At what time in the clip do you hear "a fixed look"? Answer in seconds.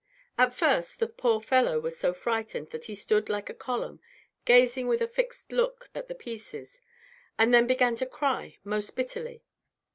4.99-5.89